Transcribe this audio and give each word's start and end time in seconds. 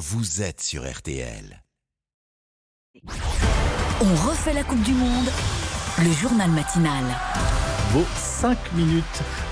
vous 0.00 0.40
êtes 0.40 0.62
sur 0.62 0.90
RTL. 0.90 1.62
On 3.04 4.14
refait 4.26 4.54
la 4.54 4.64
Coupe 4.64 4.82
du 4.82 4.94
Monde, 4.94 5.28
le 5.98 6.10
journal 6.12 6.50
matinal. 6.50 7.04
Vos 7.92 8.04
5 8.14 8.56
minutes 8.74 9.04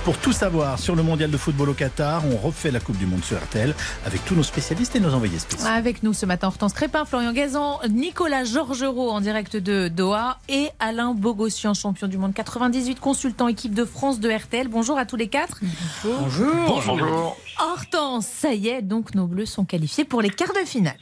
pour 0.04 0.16
tout 0.16 0.32
savoir 0.32 0.78
sur 0.78 0.94
le 0.94 1.02
mondial 1.02 1.28
de 1.28 1.36
football 1.36 1.70
au 1.70 1.74
Qatar. 1.74 2.22
On 2.24 2.36
refait 2.36 2.70
la 2.70 2.78
Coupe 2.78 2.96
du 2.96 3.04
Monde 3.04 3.24
sur 3.24 3.36
RTL 3.36 3.74
avec 4.06 4.24
tous 4.24 4.36
nos 4.36 4.44
spécialistes 4.44 4.94
et 4.94 5.00
nos 5.00 5.12
envoyés 5.12 5.40
spéciaux. 5.40 5.66
Avec 5.66 6.04
nous 6.04 6.12
ce 6.12 6.24
matin, 6.24 6.46
Hortense 6.46 6.72
Crépin, 6.72 7.04
Florian 7.04 7.32
Gazan, 7.32 7.80
Nicolas 7.90 8.44
Georgerot 8.44 9.10
en 9.10 9.20
direct 9.20 9.56
de 9.56 9.88
Doha 9.88 10.38
et 10.48 10.68
Alain 10.78 11.14
Bogossian, 11.14 11.74
champion 11.74 12.06
du 12.06 12.16
monde 12.16 12.32
98, 12.32 13.00
consultant 13.00 13.48
équipe 13.48 13.74
de 13.74 13.84
France 13.84 14.20
de 14.20 14.30
RTL. 14.30 14.68
Bonjour 14.68 14.98
à 14.98 15.04
tous 15.04 15.16
les 15.16 15.28
quatre. 15.28 15.60
Bonjour. 16.04 16.54
Bonjour. 16.86 17.36
Hortense, 17.60 18.26
ça 18.26 18.54
y 18.54 18.68
est, 18.68 18.82
donc 18.82 19.16
nos 19.16 19.26
Bleus 19.26 19.46
sont 19.46 19.64
qualifiés 19.64 20.04
pour 20.04 20.22
les 20.22 20.30
quarts 20.30 20.54
de 20.54 20.64
finale. 20.64 20.98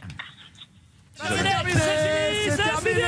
C'est 1.16 1.42
terminé 1.42 1.80
C'est 2.48 2.56
terminé 2.56 3.04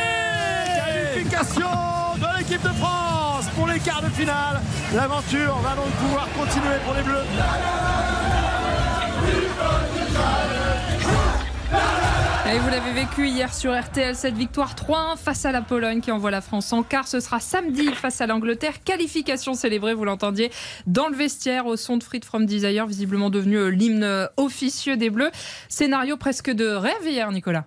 Qualification 1.15 1.71
de 2.17 2.39
l'équipe 2.39 2.63
de 2.63 2.69
France 2.69 3.18
les 3.85 4.09
de 4.09 4.13
finale. 4.13 4.61
L'aventure 4.95 5.55
va 5.59 5.75
donc 5.77 5.91
pouvoir 6.01 6.29
continuer 6.37 6.79
pour 6.85 6.95
les 6.95 7.03
Bleus. 7.03 7.25
Et 12.51 12.59
vous 12.59 12.71
l'avez 12.71 12.93
vécu 12.93 13.29
hier 13.29 13.53
sur 13.53 13.79
RTL, 13.79 14.17
cette 14.17 14.35
victoire 14.35 14.75
3-1 14.75 15.19
face 15.19 15.45
à 15.45 15.53
la 15.53 15.61
Pologne 15.61 16.01
qui 16.01 16.11
envoie 16.11 16.31
la 16.31 16.41
France 16.41 16.73
en 16.73 16.83
quart. 16.83 17.07
Ce 17.07 17.21
sera 17.21 17.41
samedi 17.41 17.93
face 17.93 18.21
à 18.21 18.27
l'Angleterre. 18.27 18.83
Qualification 18.83 19.55
célébrée, 19.55 19.95
vous 19.95 20.05
l'entendiez, 20.05 20.51
dans 20.87 21.09
le 21.09 21.17
vestiaire 21.17 21.67
au 21.67 21.77
son 21.77 21.99
de 21.99 22.03
Fried 22.03 22.25
from 22.25 22.47
Desire, 22.47 22.87
visiblement 22.87 23.29
devenu 23.29 23.57
euh, 23.57 23.69
l'hymne 23.69 24.03
euh, 24.03 24.27
officieux 24.39 24.97
des 24.97 25.11
Bleus. 25.11 25.31
Scénario 25.69 26.17
presque 26.17 26.51
de 26.51 26.67
rêve 26.67 27.07
hier, 27.07 27.31
Nicolas. 27.31 27.67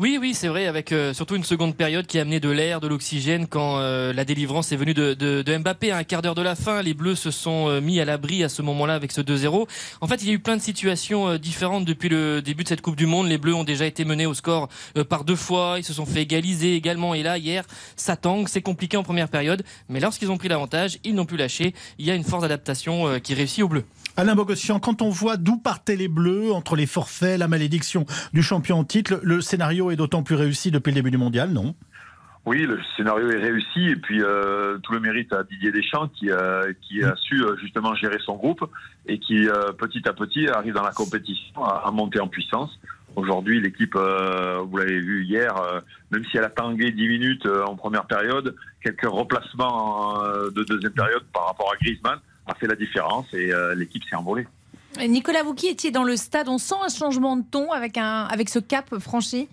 Oui, 0.00 0.18
oui, 0.20 0.34
c'est 0.34 0.48
vrai, 0.48 0.66
avec 0.66 0.90
euh, 0.90 1.14
surtout 1.14 1.36
une 1.36 1.44
seconde 1.44 1.76
période 1.76 2.06
qui 2.06 2.18
a 2.18 2.22
amené 2.22 2.40
de 2.40 2.48
l'air, 2.48 2.80
de 2.80 2.88
l'oxygène 2.88 3.46
quand 3.46 3.78
euh, 3.78 4.12
la 4.12 4.24
délivrance 4.24 4.72
est 4.72 4.76
venue 4.76 4.92
de, 4.92 5.44
Mbappé. 5.58 5.92
À 5.92 5.98
un 5.98 6.04
quart 6.04 6.20
d'heure 6.20 6.34
de 6.34 6.42
la 6.42 6.56
fin, 6.56 6.82
les 6.82 6.94
Bleus 6.94 7.14
se 7.14 7.30
sont 7.30 7.68
euh, 7.68 7.80
mis 7.80 8.00
à 8.00 8.04
l'abri 8.04 8.42
à 8.42 8.48
ce 8.48 8.60
moment-là 8.62 8.94
avec 8.94 9.12
ce 9.12 9.20
2-0. 9.20 9.68
En 10.00 10.06
fait, 10.08 10.16
il 10.22 10.26
y 10.26 10.30
a 10.30 10.34
eu 10.34 10.40
plein 10.40 10.56
de 10.56 10.62
situations 10.62 11.36
différentes 11.36 11.84
depuis 11.84 12.08
le 12.08 12.42
début 12.42 12.64
de 12.64 12.68
cette 12.68 12.80
Coupe 12.80 12.96
du 12.96 13.06
Monde. 13.06 13.28
Les 13.28 13.38
Bleus 13.38 13.54
ont 13.54 13.62
déjà 13.62 13.86
été 13.86 14.04
menés 14.04 14.26
au 14.26 14.34
score 14.34 14.68
par 15.08 15.22
deux 15.22 15.36
fois, 15.36 15.76
ils 15.78 15.84
se 15.84 15.92
sont 15.92 16.06
fait 16.06 16.22
égaliser 16.22 16.74
également. 16.74 17.14
Et 17.14 17.22
là, 17.22 17.38
hier, 17.38 17.64
ça 17.94 18.16
tangue, 18.16 18.48
c'est 18.48 18.62
compliqué 18.62 18.96
en 18.96 19.04
première 19.04 19.28
période, 19.28 19.62
mais 19.88 20.00
lorsqu'ils 20.00 20.30
ont 20.30 20.38
pris 20.38 20.48
l'avantage, 20.48 20.98
ils 21.04 21.14
n'ont 21.14 21.26
plus 21.26 21.36
lâché. 21.36 21.72
Il 21.98 22.06
y 22.06 22.10
a 22.10 22.14
une 22.14 22.24
force 22.24 22.42
d'adaptation 22.42 23.20
qui 23.20 23.34
réussit 23.34 23.62
aux 23.62 23.68
Bleus. 23.68 23.84
Alain 24.16 24.36
Bogossian, 24.36 24.78
quand 24.78 25.02
on 25.02 25.10
voit 25.10 25.36
d'où 25.36 25.56
partaient 25.56 25.96
les 25.96 26.06
Bleus, 26.06 26.52
entre 26.52 26.76
les 26.76 26.86
forfaits, 26.86 27.36
la 27.36 27.48
malédiction 27.48 28.06
du 28.32 28.44
champion 28.44 28.78
en 28.78 28.84
titre, 28.84 29.18
le 29.24 29.40
scénario 29.40 29.83
est 29.90 29.96
d'autant 29.96 30.22
plus 30.22 30.34
réussi 30.34 30.70
depuis 30.70 30.90
le 30.90 30.96
début 30.96 31.10
du 31.10 31.18
mondial, 31.18 31.50
non? 31.50 31.74
Oui, 32.46 32.66
le 32.66 32.78
scénario 32.94 33.30
est 33.30 33.40
réussi 33.40 33.88
et 33.88 33.96
puis 33.96 34.20
euh, 34.22 34.76
tout 34.82 34.92
le 34.92 35.00
mérite 35.00 35.32
à 35.32 35.44
Didier 35.44 35.72
Deschamps 35.72 36.08
qui, 36.08 36.30
euh, 36.30 36.74
qui 36.82 37.02
a 37.02 37.16
su 37.16 37.42
euh, 37.42 37.56
justement 37.56 37.94
gérer 37.94 38.18
son 38.22 38.34
groupe 38.36 38.62
et 39.06 39.18
qui 39.18 39.48
euh, 39.48 39.72
petit 39.72 40.06
à 40.06 40.12
petit 40.12 40.46
arrive 40.48 40.74
dans 40.74 40.82
la 40.82 40.92
compétition 40.92 41.64
à, 41.64 41.84
à 41.86 41.90
monter 41.90 42.20
en 42.20 42.28
puissance. 42.28 42.78
Aujourd'hui, 43.16 43.62
l'équipe, 43.62 43.94
euh, 43.96 44.58
vous 44.68 44.76
l'avez 44.76 45.00
vu 45.00 45.24
hier, 45.24 45.56
euh, 45.56 45.80
même 46.10 46.22
si 46.26 46.36
elle 46.36 46.44
a 46.44 46.50
tangué 46.50 46.90
10 46.90 47.08
minutes 47.08 47.46
en 47.46 47.76
première 47.76 48.04
période, 48.04 48.54
quelques 48.82 49.08
replacements 49.08 50.22
de 50.54 50.64
deuxième 50.64 50.92
période 50.92 51.22
par 51.32 51.46
rapport 51.46 51.72
à 51.72 51.76
Griezmann 51.82 52.18
a 52.46 52.54
fait 52.56 52.66
la 52.66 52.74
différence 52.76 53.32
et 53.32 53.52
l'équipe 53.74 54.02
s'est 54.04 54.16
envolée. 54.16 54.46
Nicolas, 55.08 55.42
vous 55.42 55.54
qui 55.54 55.68
étiez 55.68 55.90
dans 55.90 56.04
le 56.04 56.16
stade, 56.16 56.48
on 56.48 56.58
sent 56.58 56.74
un 56.84 56.88
changement 56.88 57.36
de 57.36 57.44
ton 57.50 57.72
avec, 57.72 57.96
un, 57.96 58.24
avec 58.24 58.50
ce 58.50 58.58
cap 58.58 58.98
franchi? 58.98 59.48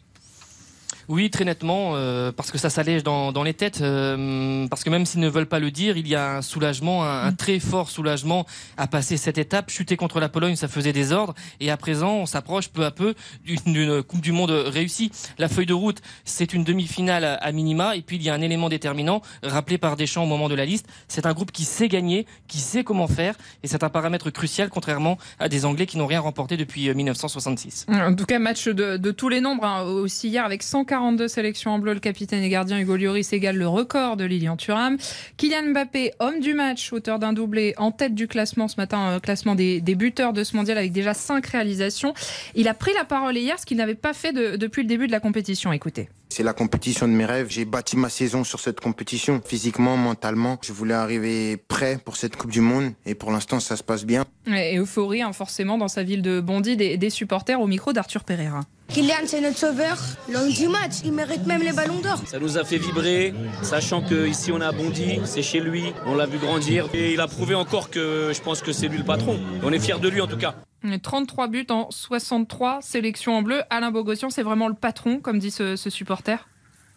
Oui, 1.12 1.30
très 1.30 1.44
nettement, 1.44 1.92
euh, 1.96 2.32
parce 2.32 2.52
que 2.52 2.58
ça 2.58 2.70
s'allège 2.70 3.04
dans, 3.04 3.34
dans, 3.34 3.44
les 3.44 3.54
têtes, 3.54 3.82
euh, 3.82 4.66
parce 4.70 4.86
que 4.86 4.90
même 4.90 5.06
s'ils 5.06 5.20
ne 5.20 5.28
veulent 5.28 5.46
pas 5.46 5.60
le 5.60 5.70
dire, 5.70 5.98
il 5.98 6.08
y 6.08 6.16
a 6.16 6.38
un 6.38 6.42
soulagement, 6.42 7.04
un, 7.04 7.26
un, 7.26 7.34
très 7.34 7.60
fort 7.60 7.90
soulagement 7.90 8.46
à 8.78 8.88
passer 8.88 9.18
cette 9.18 9.38
étape. 9.38 9.70
Chuter 9.70 9.98
contre 9.98 10.22
la 10.22 10.30
Pologne, 10.30 10.56
ça 10.56 10.70
faisait 10.70 10.94
des 10.94 11.12
ordres, 11.12 11.34
et 11.60 11.70
à 11.70 11.76
présent, 11.76 12.14
on 12.14 12.26
s'approche 12.26 12.70
peu 12.70 12.86
à 12.86 12.92
peu 12.92 13.14
d'une 13.44 14.02
Coupe 14.04 14.22
du 14.22 14.32
Monde 14.32 14.52
réussie. 14.52 15.12
La 15.38 15.50
feuille 15.50 15.66
de 15.66 15.74
route, 15.74 16.02
c'est 16.24 16.54
une 16.54 16.64
demi-finale 16.64 17.26
à 17.42 17.52
minima, 17.52 17.98
et 17.98 18.02
puis 18.02 18.16
il 18.16 18.24
y 18.24 18.30
a 18.30 18.34
un 18.34 18.42
élément 18.42 18.70
déterminant, 18.70 19.22
rappelé 19.44 19.78
par 19.78 19.98
Deschamps 19.98 20.24
au 20.24 20.28
moment 20.28 20.48
de 20.48 20.56
la 20.56 20.64
liste, 20.64 20.88
c'est 21.10 21.26
un 21.26 21.34
groupe 21.34 21.52
qui 21.52 21.66
sait 21.66 21.90
gagner, 21.90 22.26
qui 22.48 22.60
sait 22.60 22.86
comment 22.86 23.10
faire, 23.10 23.36
et 23.64 23.68
c'est 23.68 23.84
un 23.84 23.90
paramètre 23.90 24.30
crucial, 24.30 24.70
contrairement 24.70 25.18
à 25.40 25.50
des 25.50 25.66
Anglais 25.66 25.88
qui 25.88 25.98
n'ont 25.98 26.08
rien 26.08 26.22
remporté 26.22 26.56
depuis 26.56 26.94
1966. 26.94 27.88
En 27.90 28.16
tout 28.16 28.26
cas, 28.26 28.40
match 28.40 28.70
de, 28.70 28.96
de 28.96 29.12
tous 29.12 29.28
les 29.28 29.42
nombres, 29.42 29.66
hein, 29.66 29.82
aussi 29.82 30.30
hier 30.30 30.46
avec 30.46 30.64
140 30.64 31.01
42 31.02 31.28
sélections 31.28 31.72
en 31.72 31.80
bleu. 31.80 31.94
Le 31.94 32.00
capitaine 32.00 32.44
et 32.44 32.50
gardien 32.50 32.80
Hugo 32.80 32.96
Lloris 32.96 33.34
égale 33.34 33.58
le 33.58 33.68
record 33.68 34.18
de 34.18 34.24
Lilian 34.24 34.56
Thuram. 34.56 34.98
Kylian 35.38 35.72
Mbappé, 35.72 36.12
homme 36.20 36.40
du 36.40 36.54
match, 36.54 36.94
auteur 36.94 37.18
d'un 37.18 37.34
doublé, 37.34 37.74
en 37.78 37.92
tête 37.92 38.14
du 38.14 38.28
classement 38.28 38.68
ce 38.68 38.76
matin, 38.78 39.14
euh, 39.14 39.20
classement 39.20 39.56
des, 39.56 39.82
buteurs 39.82 40.32
de 40.32 40.44
ce 40.44 40.56
mondial 40.56 40.78
avec 40.78 40.92
déjà 40.92 41.16
5 41.16 41.44
réalisations. 41.48 42.14
Il 42.54 42.68
a 42.68 42.76
pris 42.76 42.92
la 42.94 43.04
parole 43.04 43.36
hier, 43.36 43.60
ce 43.60 43.66
qu'il 43.66 43.78
n'avait 43.78 43.96
pas 43.96 44.14
fait 44.14 44.32
de, 44.32 44.58
depuis 44.58 44.84
le 44.84 44.88
début 44.88 45.08
de 45.08 45.12
la 45.12 45.20
compétition. 45.20 45.74
Écoutez. 45.74 46.08
C'est 46.32 46.44
la 46.44 46.54
compétition 46.54 47.10
de 47.10 47.12
mes 47.12 47.26
rêves. 47.26 47.48
J'ai 47.50 47.66
bâti 47.66 47.98
ma 47.98 48.08
saison 48.08 48.46
sur 48.46 48.62
cette 48.62 48.80
compétition, 48.80 49.42
physiquement, 49.46 49.98
mentalement. 49.98 50.58
Je 50.62 50.72
voulais 50.72 50.94
arriver 50.94 51.58
prêt 51.58 52.00
pour 52.06 52.16
cette 52.16 52.38
Coupe 52.38 52.52
du 52.52 52.62
Monde 52.62 52.94
et 53.06 53.16
pour 53.16 53.34
l'instant, 53.34 53.60
ça 53.60 53.76
se 53.76 53.84
passe 53.84 54.06
bien. 54.06 54.24
Et 54.48 54.78
euphorie, 54.78 55.22
hein, 55.22 55.34
forcément, 55.34 55.78
dans 55.78 55.90
sa 55.90 56.04
ville 56.04 56.22
de 56.22 56.40
Bondy, 56.40 56.78
des, 56.78 56.96
des 56.96 57.10
supporters 57.10 57.60
au 57.60 57.68
micro 57.68 57.92
d'Arthur 57.92 58.24
Pereira. 58.24 58.62
Kylian, 58.88 59.26
c'est 59.26 59.42
notre 59.42 59.58
sauveur. 59.58 59.98
L'homme 60.32 60.54
du 60.54 60.70
match, 60.70 61.00
il 61.04 61.12
mérite 61.12 61.46
même 61.46 61.64
les 61.64 61.74
ballons 61.74 62.00
d'or. 62.00 62.24
Ça 62.26 62.40
nous 62.40 62.58
a 62.58 62.64
fait 62.64 62.78
vibrer, 62.78 63.34
sachant 63.62 64.02
qu'ici 64.02 64.54
on 64.54 64.62
a 64.62 64.72
Bondy, 64.72 65.20
c'est 65.26 65.44
chez 65.44 65.60
lui, 65.60 65.94
on 66.06 66.16
l'a 66.16 66.28
vu 66.28 66.38
grandir. 66.38 66.88
Et 66.94 67.12
il 67.12 67.20
a 67.20 67.28
prouvé 67.28 67.56
encore 67.56 67.90
que 67.90 68.32
je 68.34 68.40
pense 68.40 68.62
que 68.62 68.72
c'est 68.72 68.88
lui 68.88 69.00
le 69.00 69.04
patron. 69.04 69.38
On 69.64 69.74
est 69.74 69.80
fiers 69.80 70.00
de 70.00 70.08
lui 70.08 70.22
en 70.22 70.28
tout 70.28 70.38
cas. 70.38 70.56
33 71.02 71.48
buts 71.48 71.68
en 71.70 71.92
63 71.92 72.82
sélections 72.82 73.38
en 73.38 73.42
bleu. 73.42 73.62
Alain 73.70 73.92
Bogossian, 73.92 74.30
c'est 74.30 74.44
vraiment 74.44 74.68
le 74.68 74.74
patron, 74.74 75.20
comme 75.20 75.40
dit 75.40 75.52
ce, 75.52 75.76
ce 75.76 75.90
supporter? 75.90 76.48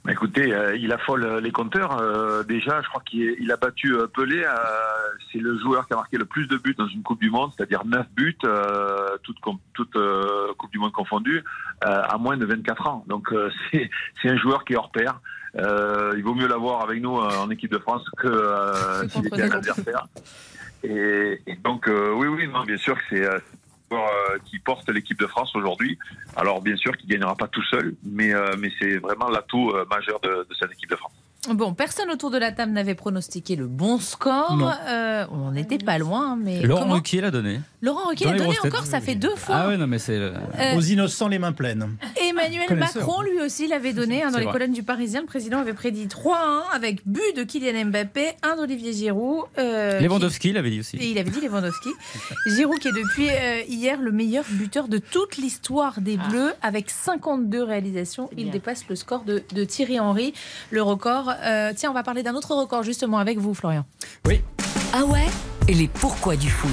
Écoutez, 0.07 0.53
euh, 0.53 0.77
il 0.77 0.93
affole 0.93 1.39
les 1.39 1.51
compteurs. 1.51 1.99
Euh, 1.99 2.43
déjà, 2.43 2.83
je 2.83 2.89
crois 2.89 3.03
qu'il 3.07 3.51
a 3.51 3.57
battu 3.57 3.95
euh, 3.95 4.07
Pelé. 4.07 4.45
c'est 5.33 5.39
le 5.39 5.59
joueur 5.59 5.87
qui 5.87 5.95
a 5.95 5.97
marqué 5.97 6.19
le 6.19 6.27
plus 6.27 6.47
de 6.47 6.59
buts 6.59 6.75
dans 6.77 6.87
une 6.87 7.03
Coupe 7.03 7.21
du 7.21 7.31
Monde, 7.31 7.53
c'est-à-dire 7.57 7.87
9 7.87 8.07
buts, 8.15 8.37
toute, 9.23 9.39
toute 9.73 9.97
Coupe 10.59 10.71
du 10.71 10.79
Monde 10.79 10.93
confondue, 10.93 11.43
à 11.81 12.19
moins 12.19 12.37
de 12.37 12.45
24 12.45 12.87
ans. 12.87 13.05
Donc 13.09 13.33
c'est 13.73 14.29
un 14.29 14.37
joueur 14.37 14.65
qui 14.65 14.75
est 14.75 14.77
hors 14.77 14.91
pair. 14.91 15.21
il 15.57 16.23
vaut 16.23 16.35
mieux 16.35 16.49
l'avoir 16.49 16.83
avec 16.83 17.01
nous 17.01 17.17
en 17.17 17.49
équipe 17.49 17.73
de 17.73 17.79
France 17.79 18.05
que 18.19 19.09
s'il 19.09 19.27
était 19.27 19.43
un 19.43 19.53
adversaire. 19.53 20.07
Et, 20.83 21.41
et 21.47 21.57
donc 21.57 21.87
oui, 21.89 22.27
oui, 22.27 22.47
non, 22.47 22.65
bien 22.65 22.77
sûr 22.77 22.95
que 22.97 23.03
c'est 23.09 23.27
qui 24.45 24.59
porte 24.59 24.89
l'équipe 24.89 25.19
de 25.19 25.27
France 25.27 25.55
aujourd'hui. 25.55 25.99
Alors 26.37 26.61
bien 26.61 26.77
sûr 26.77 26.97
qu'il 26.97 27.09
ne 27.09 27.15
gagnera 27.15 27.35
pas 27.37 27.49
tout 27.49 27.65
seul, 27.65 27.95
mais, 28.05 28.33
mais 28.59 28.71
c'est 28.79 28.97
vraiment 28.99 29.29
l'atout 29.29 29.73
majeur 29.91 30.21
de, 30.21 30.29
de 30.29 30.55
cette 30.59 30.73
équipe 30.73 30.91
de 30.91 30.97
France. 30.97 31.13
Bon, 31.51 31.75
personne 31.75 32.11
autour 32.11 32.31
de 32.31 32.39
la 32.39 32.53
table 32.53 32.73
n'avait 32.73 32.95
pronostiqué 32.95 33.55
le 33.55 33.67
bon 33.67 33.99
score. 33.99 34.73
Euh, 34.89 35.27
on 35.31 35.51
n'était 35.51 35.77
pas 35.77 35.99
loin, 35.99 36.37
mais 36.37 36.63
Laurent. 36.63 36.95
Ruquier 36.95 37.21
l'a 37.21 37.31
donné. 37.31 37.61
Laurent 37.83 38.09
Ruquier 38.09 38.31
l'a 38.31 38.39
donné 38.39 38.57
encore, 38.65 38.87
ça 38.87 39.03
fait 39.03 39.15
deux 39.15 39.37
fois. 39.37 39.55
Ah 39.55 39.69
ouais, 39.69 39.77
non 39.77 39.87
mais 39.87 39.99
c'est 39.99 40.17
euh... 40.17 40.33
aux 40.75 40.81
innocents 40.81 41.29
les 41.29 41.39
mains 41.39 41.53
pleines. 41.53 41.99
Emmanuel. 42.47 42.79
Macron 42.79 43.23
lui 43.23 43.41
aussi 43.41 43.67
l'avait 43.67 43.93
donné 43.93 44.23
hein, 44.23 44.31
dans 44.31 44.39
les 44.39 44.45
vrai. 44.45 44.53
colonnes 44.53 44.73
du 44.73 44.83
Parisien. 44.83 45.21
Le 45.21 45.27
président 45.27 45.59
avait 45.59 45.73
prédit 45.75 46.07
3-1 46.07 46.33
avec 46.73 47.07
but 47.07 47.37
de 47.37 47.43
Kylian 47.45 47.87
Mbappé, 47.87 48.33
un 48.43 48.57
d'Olivier 48.57 48.93
Giroud. 48.93 49.45
euh, 49.59 50.01
Lewandowski 50.01 50.53
l'avait 50.53 50.71
dit 50.71 50.81
aussi. 50.81 50.97
Et 50.97 51.11
il 51.11 51.19
avait 51.19 51.31
dit 51.31 51.41
Lewandowski. 51.41 51.91
Giroud 52.47 52.79
qui 52.79 52.89
est 52.89 52.93
depuis 52.93 53.29
euh, 53.31 53.63
hier 53.69 54.01
le 54.01 54.13
meilleur 54.13 54.45
buteur 54.51 54.89
de 54.89 54.99
toute 54.99 55.37
l'histoire 55.37 56.01
des 56.01 56.17
Bleus 56.17 56.53
avec 56.63 56.91
52 56.91 57.63
réalisations. 57.63 58.29
Il 58.37 58.51
dépasse 58.51 58.85
le 58.89 58.97
score 58.97 59.25
de, 59.25 59.43
de 59.55 59.65
Thierry 59.65 59.99
Henry, 60.01 60.33
le 60.71 60.83
record. 60.83 61.33
Euh, 61.45 61.73
tiens, 61.75 61.91
on 61.91 61.95
va 61.95 62.03
parler 62.03 62.23
d'un 62.23 62.35
autre 62.35 62.55
record 62.55 62.83
justement 62.83 63.19
avec 63.19 63.39
vous, 63.39 63.55
Florian. 63.55 63.85
Ah 64.93 65.05
ouais? 65.05 65.27
Et 65.69 65.75
les 65.75 65.89
pourquoi 65.89 66.37
du 66.37 66.49
foot? 66.51 66.71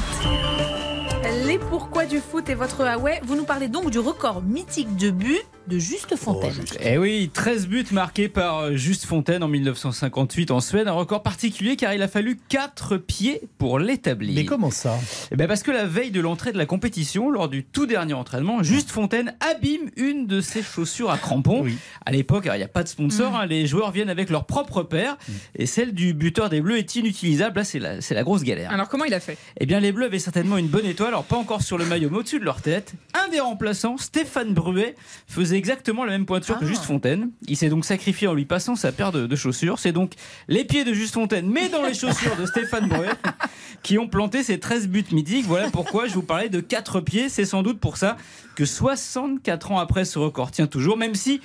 Les 1.46 1.58
pourquoi 1.58 2.06
du 2.06 2.20
foot 2.20 2.50
et 2.50 2.56
votre 2.56 2.82
ah 2.82 2.98
ouais. 2.98 3.20
Vous 3.24 3.36
nous 3.36 3.46
parlez 3.46 3.68
donc 3.68 3.90
du 3.90 4.00
record 4.00 4.42
mythique 4.42 4.96
de 4.96 5.10
buts 5.12 5.40
de 5.68 5.78
Juste 5.80 6.16
Fontaine. 6.16 6.54
Eh 6.84 6.98
oui, 6.98 7.30
13 7.34 7.68
buts 7.68 7.86
marqués 7.92 8.28
par 8.28 8.76
Juste 8.76 9.06
Fontaine 9.06 9.44
en 9.44 9.48
1958 9.48 10.52
en 10.52 10.60
Suède. 10.60 10.88
Un 10.88 10.92
record 10.94 11.24
particulier 11.24 11.76
car 11.76 11.94
il 11.94 12.02
a 12.02 12.08
fallu 12.08 12.40
4 12.50 12.98
pieds 12.98 13.42
pour 13.58 13.80
l'établir. 13.80 14.34
Mais 14.36 14.46
comment 14.46 14.72
ça? 14.72 14.98
Eh 15.32 15.36
ben 15.36 15.48
Parce 15.48 15.64
que 15.64 15.72
la 15.72 15.86
veille 15.86 16.12
de 16.12 16.20
l'entrée 16.20 16.52
de 16.52 16.58
la 16.58 16.66
compétition, 16.66 17.30
lors 17.30 17.48
du 17.48 17.64
tout 17.64 17.86
dernier 17.86 18.14
entraînement, 18.14 18.64
Juste 18.64 18.90
Fontaine 18.92 19.36
abîme 19.40 19.90
une 19.96 20.26
de 20.28 20.42
ses 20.42 20.64
chaussures 20.64 21.12
à 21.12 21.18
crampons. 21.18 21.66
À 22.06 22.12
l'époque, 22.12 22.50
il 22.52 22.58
n'y 22.58 22.64
a 22.64 22.68
pas 22.68 22.84
de 22.84 22.88
sponsor, 22.90 23.32
Mm. 23.32 23.36
hein, 23.36 23.46
les 23.46 23.68
joueurs 23.68 23.92
viennent 23.92 24.10
avec 24.10 24.30
leur 24.30 24.46
propre 24.46 24.84
paire 24.84 25.18
et 25.56 25.66
celle 25.68 25.94
du 25.94 26.14
buteur 26.14 26.50
des 26.50 26.60
Bleus 26.62 26.80
est 26.80 26.96
inutilisable. 26.96 27.58
Là, 27.60 27.64
c'est 27.64 27.80
la, 27.80 28.02
c'est 28.02 28.16
la 28.16 28.24
grosse 28.24 28.44
galère. 28.44 28.72
Alors 28.72 28.90
comment 28.90 29.06
il 29.06 29.14
a 29.14 29.20
fait? 29.20 29.38
Eh 29.60 29.66
bien, 29.66 29.80
les 29.80 29.92
Bleus 29.92 30.06
avaient 30.08 30.20
certainement 30.20 30.58
une 30.58 30.68
bonne 30.68 30.86
étoile, 30.86 31.10
alors 31.10 31.24
pas 31.24 31.38
encore 31.38 31.62
sur 31.62 31.78
le 31.78 31.86
maillot, 31.86 32.10
mais 32.12 32.18
au-dessus 32.18 32.40
de 32.40 32.46
leur 32.46 32.62
tête. 32.62 32.94
Un 33.14 33.30
des 33.30 33.40
remplaçants, 33.40 33.98
Stéphane 33.98 34.54
Bruet, 34.54 34.96
faisait 35.28 35.51
exactement 35.58 36.06
la 36.06 36.12
même 36.12 36.26
pointure 36.26 36.60
que 36.60 36.66
Juste 36.66 36.84
Fontaine. 36.84 37.32
Il 37.48 37.58
s'est 37.58 37.70
donc 37.70 37.86
sacrifié 37.86 38.28
en 38.28 38.34
lui 38.34 38.46
passant 38.46 38.76
sa 38.76 38.92
paire 38.92 39.12
de, 39.12 39.28
de 39.28 39.36
chaussures. 39.36 39.80
C'est 39.80 39.92
donc 39.92 40.14
les 40.48 40.66
pieds 40.66 40.84
de 40.84 40.94
Juste 40.94 41.14
Fontaine, 41.14 41.48
mais 41.50 41.70
dans 41.70 41.84
les 41.84 41.94
chaussures 41.94 42.36
de 42.36 42.46
Stéphane 42.46 42.88
Bruet, 42.88 43.10
qui 43.84 43.98
ont 43.98 44.08
planté 44.08 44.44
ces 44.44 44.60
13 44.60 44.88
buts 44.88 45.06
mythiques. 45.12 45.46
Voilà 45.46 45.70
pourquoi 45.70 46.08
je 46.08 46.14
vous 46.14 46.24
parlais 46.24 46.50
de 46.50 46.60
4 46.60 47.02
pieds. 47.02 47.30
C'est 47.30 47.46
sans 47.46 47.64
doute 47.64 47.80
pour 47.80 47.98
ça 47.98 48.18
que 48.56 48.66
64 48.66 49.72
ans 49.72 49.80
après, 49.80 50.06
ce 50.06 50.20
record 50.20 50.52
tient 50.52 50.68
toujours, 50.68 50.98
même 50.98 51.16
si. 51.16 51.42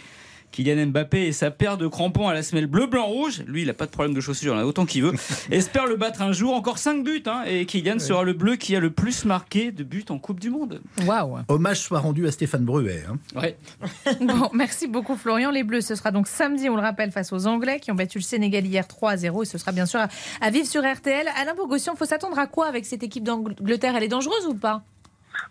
Kylian 0.52 0.86
Mbappé 0.86 1.26
et 1.26 1.32
sa 1.32 1.50
paire 1.50 1.76
de 1.76 1.86
crampons 1.86 2.28
à 2.28 2.34
la 2.34 2.42
semelle 2.42 2.66
bleu-blanc-rouge, 2.66 3.42
lui 3.46 3.62
il 3.62 3.66
n'a 3.66 3.74
pas 3.74 3.86
de 3.86 3.90
problème 3.90 4.14
de 4.14 4.20
chaussures, 4.20 4.54
il 4.54 4.56
en 4.56 4.60
a 4.60 4.64
autant 4.64 4.86
qu'il 4.86 5.02
veut, 5.02 5.12
espère 5.50 5.86
le 5.86 5.96
battre 5.96 6.22
un 6.22 6.32
jour, 6.32 6.54
encore 6.54 6.78
5 6.78 7.04
buts, 7.04 7.22
hein, 7.26 7.42
et 7.46 7.66
Kylian 7.66 7.98
sera 7.98 8.22
le 8.22 8.32
bleu 8.32 8.56
qui 8.56 8.74
a 8.76 8.80
le 8.80 8.90
plus 8.90 9.24
marqué 9.24 9.70
de 9.72 9.84
buts 9.84 10.04
en 10.08 10.18
Coupe 10.18 10.40
du 10.40 10.50
Monde. 10.50 10.80
Waouh 11.04 11.38
Hommage 11.48 11.80
soit 11.80 11.98
rendu 12.00 12.26
à 12.26 12.32
Stéphane 12.32 12.64
Bruet. 12.64 13.04
hein. 13.08 13.18
Ouais. 13.40 13.56
Bon, 14.20 14.48
merci 14.52 14.86
beaucoup 14.86 15.16
Florian. 15.16 15.50
Les 15.50 15.62
Bleus, 15.62 15.80
ce 15.82 15.94
sera 15.94 16.10
donc 16.10 16.26
samedi, 16.28 16.68
on 16.68 16.76
le 16.76 16.82
rappelle, 16.82 17.10
face 17.12 17.32
aux 17.32 17.46
Anglais 17.46 17.80
qui 17.80 17.90
ont 17.90 17.94
battu 17.94 18.18
le 18.18 18.22
Sénégal 18.24 18.66
hier 18.66 18.86
3 18.86 19.10
à 19.12 19.16
0 19.16 19.42
et 19.42 19.46
ce 19.46 19.58
sera 19.58 19.72
bien 19.72 19.86
sûr 19.86 20.00
à, 20.00 20.08
à 20.40 20.50
vivre 20.50 20.66
sur 20.66 20.82
RTL. 20.82 21.26
Alain 21.40 21.54
Bogossian, 21.54 21.92
il 21.94 21.98
faut 21.98 22.04
s'attendre 22.04 22.38
à 22.38 22.46
quoi 22.46 22.66
avec 22.66 22.86
cette 22.86 23.02
équipe 23.02 23.24
d'Angleterre? 23.24 23.94
Elle 23.96 24.04
est 24.04 24.08
dangereuse 24.08 24.46
ou 24.46 24.54
pas? 24.54 24.82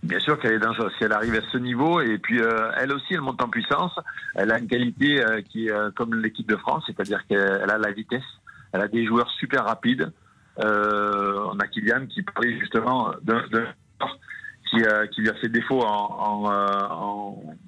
Bien 0.04 0.20
sûr 0.20 0.40
qu'elle 0.40 0.54
est 0.54 0.60
dangereuse 0.60 0.92
si 0.98 1.04
elle 1.04 1.14
arrive 1.14 1.36
à 1.36 1.42
ce 1.52 1.58
niveau. 1.58 2.02
Et 2.02 2.18
puis, 2.18 2.42
euh, 2.42 2.72
elle 2.78 2.92
aussi, 2.92 3.14
elle 3.14 3.22
monte 3.22 3.42
en 3.42 3.50
puissance. 3.50 3.94
Elle 4.36 4.52
a 4.52 4.60
une 4.60 4.68
qualité 4.68 5.24
euh, 5.24 5.42
qui 5.42 5.68
est 5.68 5.72
euh, 5.72 5.90
comme 5.96 6.14
l'équipe 6.16 6.48
de 6.48 6.56
France, 6.58 6.84
c'est-à-dire 6.86 7.26
qu'elle 7.28 7.70
a 7.70 7.78
la 7.78 7.92
vitesse. 7.92 8.24
Elle 8.72 8.82
a 8.82 8.88
des 8.88 9.06
joueurs 9.06 9.30
super 9.32 9.66
rapides. 9.66 10.12
On 10.58 11.60
a 11.60 11.68
Kylian 11.68 12.06
qui 12.08 12.22
parlait 12.22 12.58
justement 12.60 13.12
d'un 13.24 13.42
qui, 14.70 14.78
qui 15.12 15.22
lui 15.22 15.30
a 15.30 15.34
fait 15.36 15.50
défaut 15.50 15.82
en, 15.82 16.50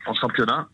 en, 0.06 0.14
championnat. 0.14 0.68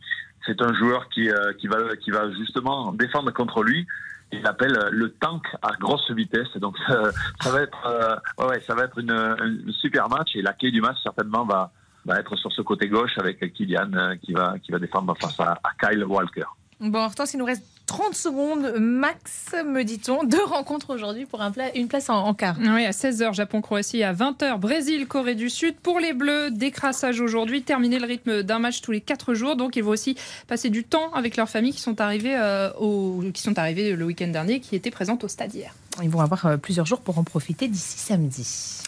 C'est 0.46 0.62
un 0.62 0.74
joueur 0.74 1.10
qui, 1.10 1.30
qui, 1.60 1.68
va, 1.68 1.96
qui 1.98 2.12
va 2.12 2.32
justement 2.32 2.94
défendre 2.94 3.32
contre 3.32 3.64
lui. 3.64 3.88
Il 4.34 4.42
l'appelle 4.42 4.78
le 4.92 5.12
tank 5.12 5.44
à 5.62 5.72
grosse 5.80 6.10
vitesse. 6.12 6.58
Donc 6.58 6.76
euh, 6.90 7.12
ça 7.42 7.52
va 7.52 7.62
être, 7.62 7.86
euh, 7.86 8.48
ouais, 8.48 8.62
ça 8.62 8.76
va 8.76 8.86
être 8.86 8.98
une, 8.98 9.72
super 9.80 10.10
match 10.10 10.36
et 10.36 10.42
la 10.42 10.54
clé 10.54 10.72
du 10.72 10.82
match 10.82 10.98
certainement 11.04 11.46
va, 11.46 11.72
va 12.06 12.20
être 12.20 12.36
sur 12.36 12.52
ce 12.52 12.62
côté 12.62 12.88
gauche 12.88 13.18
avec 13.18 13.40
Kylian 13.54 13.94
euh, 13.94 14.16
qui 14.16 14.34
va, 14.34 14.56
qui 14.60 14.72
va 14.72 14.80
défendre 14.80 15.16
face 15.20 15.40
à, 15.40 15.60
à 15.64 15.70
Kyle 15.80 16.04
Walker. 16.04 16.46
Bon, 16.80 17.06
Hortense, 17.06 17.34
il 17.34 17.38
nous 17.38 17.46
reste 17.46 17.64
30 17.94 18.16
secondes 18.16 18.74
max, 18.80 19.54
me 19.68 19.84
dit-on. 19.84 20.24
Deux 20.24 20.44
rencontres 20.44 20.92
aujourd'hui 20.96 21.28
pour 21.28 21.42
un 21.44 21.52
pla- 21.52 21.76
une 21.78 21.88
place 21.88 22.10
en, 22.10 22.16
en 22.26 22.34
quart. 22.34 22.56
Oui, 22.60 22.84
à 22.86 22.90
16h, 22.90 23.36
Japon-Croatie, 23.36 24.02
à 24.02 24.14
20h, 24.16 24.58
Brésil, 24.58 25.06
Corée 25.06 25.36
du 25.36 25.48
Sud. 25.52 25.76
Pour 25.76 26.00
les 26.00 26.14
Bleus, 26.14 26.50
décrassage 26.50 27.22
aujourd'hui, 27.22 27.62
terminer 27.62 28.00
le 28.00 28.08
rythme 28.08 28.42
d'un 28.42 28.58
match 28.58 28.82
tous 28.82 28.92
les 28.92 29.00
4 29.00 29.36
jours. 29.36 29.56
Donc, 29.56 29.76
ils 29.76 29.84
vont 29.84 29.92
aussi 29.92 30.16
passer 30.48 30.72
du 30.72 30.84
temps 30.84 31.12
avec 31.14 31.38
leurs 31.38 31.50
familles 31.50 31.74
qui 31.74 31.82
sont 31.82 32.02
arrivées, 32.02 32.36
euh, 32.36 32.72
au, 32.80 33.22
qui 33.32 33.44
sont 33.44 33.60
arrivées 33.60 33.96
le 33.96 34.06
week-end 34.06 34.28
dernier, 34.30 34.60
qui 34.60 34.76
étaient 34.76 34.90
présentes 34.90 35.24
au 35.24 35.28
stade 35.28 35.54
hier. 35.54 35.76
Ils 36.02 36.10
vont 36.10 36.22
avoir 36.22 36.48
euh, 36.48 36.58
plusieurs 36.58 36.88
jours 36.88 37.02
pour 37.02 37.20
en 37.20 37.24
profiter 37.24 37.68
d'ici 37.68 38.00
samedi. 38.00 38.48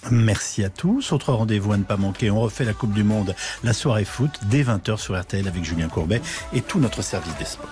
Merci 0.10 0.64
à 0.64 0.70
tous. 0.72 1.12
Autre 1.12 1.32
rendez-vous 1.32 1.74
à 1.74 1.78
ne 1.78 1.84
pas 1.84 1.98
manquer. 1.98 2.32
On 2.32 2.42
refait 2.42 2.66
la 2.66 2.74
Coupe 2.74 2.94
du 2.94 3.04
Monde, 3.04 3.36
la 3.64 3.74
soirée 3.74 4.04
foot, 4.04 4.32
dès 4.50 4.64
20h 4.64 4.98
sur 4.98 5.16
RTL 5.22 5.48
avec 5.48 5.64
Julien 5.64 5.90
Courbet 5.90 6.24
et 6.54 6.62
tout 6.62 6.80
notre 6.80 7.04
service 7.04 7.38
des 7.38 7.46
sports. 7.46 7.70